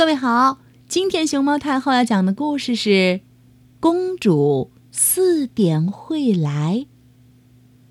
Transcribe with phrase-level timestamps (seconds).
[0.00, 2.88] 各位好，今天熊猫太后要讲的故事是
[3.80, 6.74] 《公主四点会来》。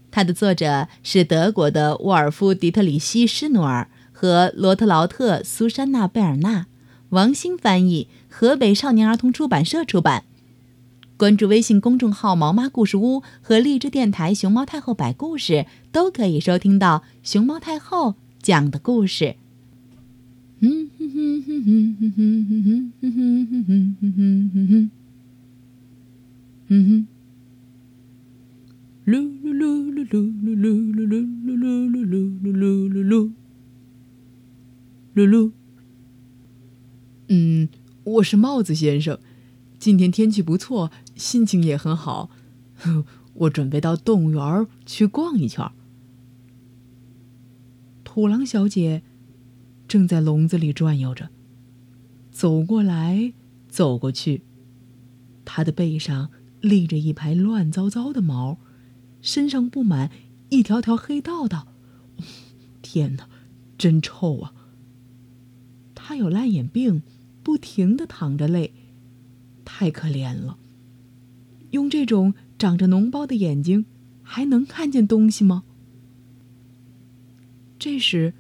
[0.10, 6.66] 它的作者是德国的沃尔夫·迪特里希·施努尔和罗特劳特·苏珊娜·贝尔纳，
[7.10, 10.24] 王鑫翻译，河北少年儿童出版社出版。
[11.16, 19.36] 关注微信公众号“毛妈故事屋”和荔枝电台“熊猫太后摆故事”，都可以收听到熊猫太后讲的故事。
[20.62, 23.10] 嗯哼哼哼哼哼
[26.68, 27.08] 哼哼。
[29.06, 32.12] 噜噜噜噜噜噜噜噜
[32.44, 33.32] 噜
[35.16, 35.52] 噜噜。
[38.04, 39.18] 我是帽子先生，
[39.78, 42.30] 今天天气不错，心情也很好，
[43.34, 45.72] 我准备到动物园去逛一圈。
[48.04, 49.04] 土狼小姐。
[49.90, 51.32] 正在笼子里转悠着，
[52.32, 53.34] 走过来，
[53.68, 54.44] 走过去。
[55.44, 56.30] 他的背上
[56.62, 58.60] 立着一排乱糟糟的毛，
[59.20, 60.12] 身上布满
[60.50, 61.70] 一条条黑道道。
[62.84, 63.28] 天哪，
[63.80, 64.54] 真臭啊！
[65.96, 67.02] 他有烂眼病，
[67.42, 68.72] 不停的淌着泪，
[69.66, 70.60] 太可怜了。
[71.72, 73.88] 用这种长着脓包的眼睛，
[74.22, 75.64] 还能看见东西吗？
[77.80, 78.36] 这时。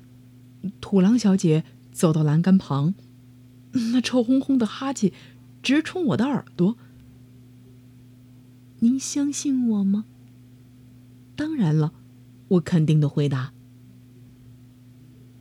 [0.81, 2.93] 土狼小姐走到栏杆旁，
[3.93, 5.13] 那臭烘烘的哈气
[5.61, 6.77] 直冲我的耳朵。
[8.79, 10.05] 您相信我吗？
[11.35, 11.93] 当然了，
[12.47, 13.53] 我肯定的回答。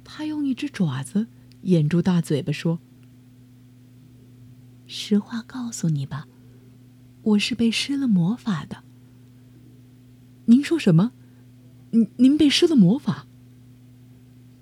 [0.05, 1.29] 他用一只爪子
[1.63, 2.81] 掩住大嘴巴说
[4.87, 6.27] ：“实话告诉你吧，
[7.23, 8.83] 我是被施了魔法的。”
[10.47, 11.13] 您说什么？
[11.91, 13.28] 您您被施了魔法？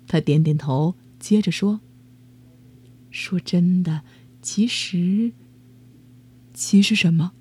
[0.07, 1.81] 他点点头，接着说
[3.11, 4.03] ：“说真的，
[4.41, 5.33] 其实……
[6.53, 7.33] 其实什么？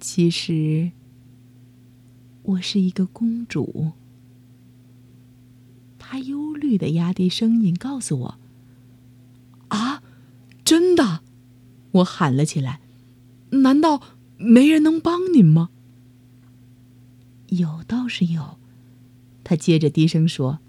[0.00, 0.90] 其实
[2.42, 3.92] 我是一个公主。”
[5.98, 8.38] 他忧虑的压低声音告诉我
[9.68, 10.02] ：“啊，
[10.64, 11.22] 真的！”
[11.92, 12.80] 我喊了起来
[13.62, 14.02] ：“难道
[14.38, 15.68] 没人能帮您吗？”
[17.48, 18.58] 有倒是有，
[19.44, 20.60] 他接着低声说。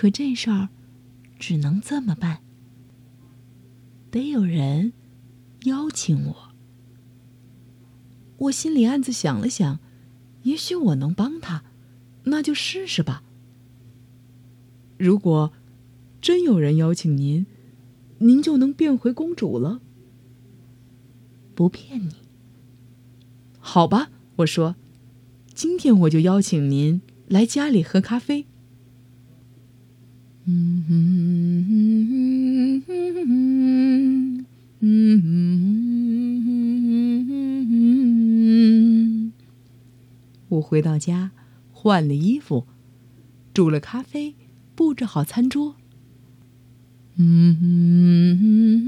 [0.00, 0.70] 可这事儿
[1.38, 2.40] 只能这么办，
[4.10, 4.94] 得有人
[5.64, 6.54] 邀请我。
[8.38, 9.78] 我心里暗自想了想，
[10.44, 11.64] 也许我能帮他，
[12.24, 13.22] 那就试试吧。
[14.96, 15.52] 如果
[16.22, 17.44] 真有人邀请您，
[18.20, 19.82] 您就能变回公主了。
[21.54, 22.14] 不骗你。
[23.58, 24.76] 好吧，我说，
[25.52, 28.40] 今天我就邀请您来家里喝咖啡。
[28.42, 30.29] 嗯哼哼哼哼哼嗯哼哼哼哼
[40.48, 41.30] 我回到家，
[41.70, 42.66] 换了衣服，
[43.54, 44.34] 煮了咖啡，
[44.74, 45.76] 布置好餐桌。
[47.16, 48.82] 嗯哼哼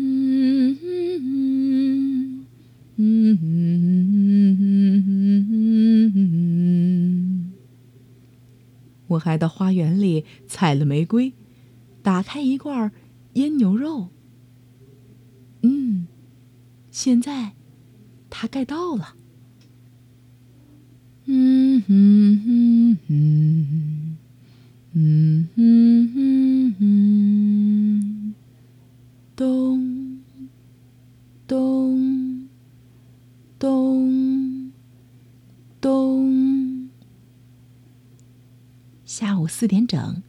[0.74, 0.74] 哼
[1.20, 2.46] 哼
[2.96, 3.44] 嗯哼
[5.46, 7.52] 哼哼
[9.08, 11.34] 我还到花园里采了玫瑰。
[12.02, 12.90] 打开一罐
[13.34, 14.08] 腌牛肉。
[15.62, 16.06] 嗯，
[16.90, 17.52] 现在
[18.28, 19.14] 它该到了。
[21.26, 24.16] 嗯哼哼哼，
[24.92, 28.34] 嗯哼哼哼，
[29.36, 30.22] 咚
[31.46, 32.48] 咚
[33.58, 34.72] 咚
[35.80, 36.90] 咚，
[39.04, 40.22] 下午四点整。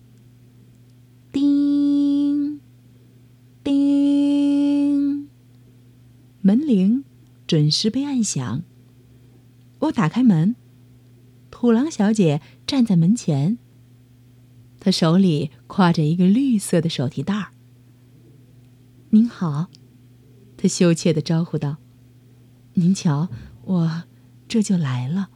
[6.45, 7.05] 门铃
[7.47, 8.63] 准时被按响。
[9.79, 10.57] 我打开门，
[11.49, 13.57] 土狼小姐站在门前。
[14.77, 17.51] 她手里挎着一个绿色的手提袋儿。
[19.11, 19.67] 您好，
[20.57, 21.77] 她羞怯的招呼道
[22.75, 23.29] ：“您瞧，
[23.63, 24.03] 我
[24.49, 25.29] 这就来了。”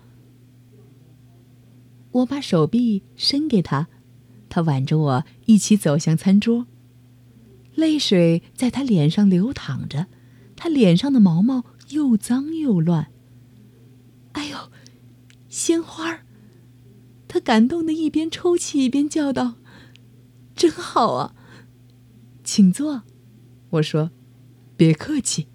[2.12, 3.88] 我把手臂伸给她，
[4.50, 6.68] 她挽着我一起走向餐桌。
[7.76, 10.08] 泪水在她脸上流淌着。
[10.58, 13.08] 他脸上的毛毛又脏又乱。
[14.34, 14.58] 哎呦，
[15.48, 16.26] 鲜花儿！
[17.30, 19.56] 他感动的一边抽泣一边叫道
[20.56, 21.36] ：“真好啊！”
[22.44, 23.04] 请坐，
[23.72, 24.12] 我说
[24.76, 25.48] ：“别客气。”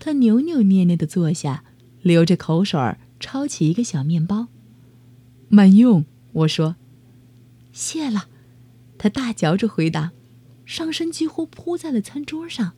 [0.00, 1.64] 他扭扭捏捏的坐下，
[2.02, 4.48] 流着口水儿，抄起一个小面包。
[5.48, 6.76] 慢用，我说
[7.72, 8.28] ：“谢了。”
[8.98, 10.12] 他大嚼着回答
[10.64, 12.74] ：“上身几乎扑在了餐桌上。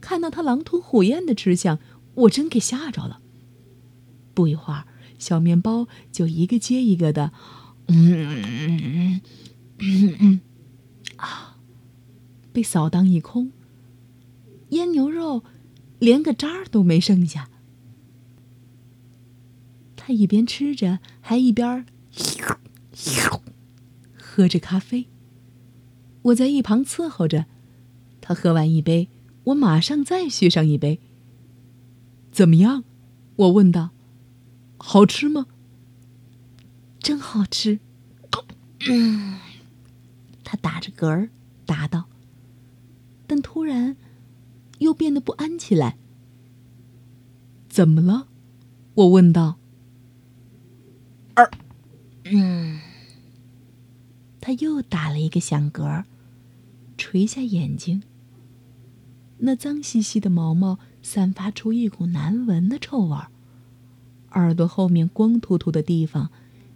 [0.00, 1.78] 看到他狼吞虎咽的吃相，
[2.14, 3.20] 我真给吓着了。
[4.34, 4.86] 不一会儿，
[5.18, 7.32] 小面包就一个接一个的，
[7.86, 9.20] 嗯嗯
[9.78, 10.40] 嗯嗯，
[11.16, 11.56] 啊，
[12.52, 13.52] 被扫荡一空。
[14.70, 15.44] 腌牛肉
[15.98, 17.48] 连个渣儿都没剩下。
[19.96, 21.86] 他一边吃着，还一边
[24.18, 25.06] 喝着咖啡。
[26.24, 27.46] 我在一旁伺候着，
[28.20, 29.08] 他喝完一杯，
[29.44, 30.98] 我马上再续上一杯。
[32.32, 32.84] 怎么样？
[33.36, 33.90] 我问道。
[34.78, 35.46] 好吃吗？
[36.98, 37.78] 真好吃。
[38.88, 39.38] 嗯，
[40.44, 41.28] 他打着嗝儿
[41.66, 42.04] 答道。
[43.26, 43.96] 但突然，
[44.78, 45.96] 又变得不安起来。
[47.68, 48.28] 怎么了？
[48.94, 49.56] 我问道。
[51.34, 51.50] 二，
[52.24, 52.80] 嗯，
[54.40, 56.04] 他又打了一个响嗝，
[56.96, 58.02] 垂下眼睛。
[59.38, 63.30] 那脏兮兮的毛毛散发出一股难闻的臭味儿。
[64.30, 66.30] 耳朵后面光秃秃的地方，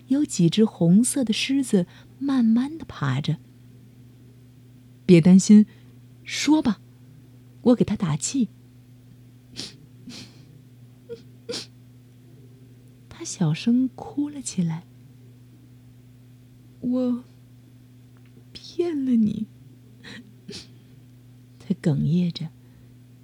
[0.09, 1.87] 有几只红色的虱子
[2.19, 3.38] 慢慢的爬着。
[5.06, 5.67] 别担心，
[6.25, 6.81] 说吧，
[7.62, 8.49] 我给他打气。
[13.09, 14.85] 他小声哭了起来。
[16.81, 17.25] 我
[18.53, 19.47] 骗了你。
[21.69, 22.49] 他哽咽着，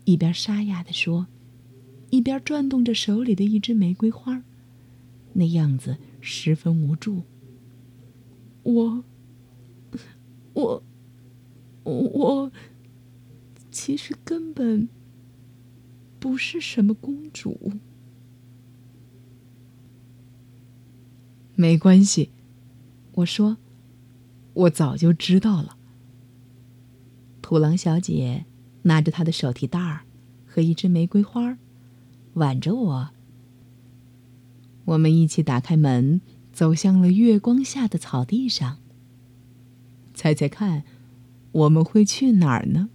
[0.05, 1.29] 一边沙哑的说。
[2.11, 4.45] 一边转动着手里的一支玫瑰花，
[5.33, 7.23] 那样子十分无助。
[8.63, 9.05] 我，
[10.53, 10.83] 我，
[11.83, 12.53] 我，
[13.73, 14.89] 其实根本
[16.21, 17.73] 不是什么公主。
[21.57, 22.31] 没关系，
[23.15, 23.57] 我说，
[24.53, 25.74] 我早就知道了。
[27.45, 28.47] 土狼小姐
[28.85, 30.07] 拿着她的手提袋儿
[30.47, 31.59] 和一支玫瑰花。
[32.33, 33.11] 挽着我，
[34.87, 36.23] 我们一起打开门，
[36.55, 38.79] 走向了月光下的草地上。
[40.15, 40.85] 猜猜看，
[41.53, 42.89] 我们会去哪儿呢？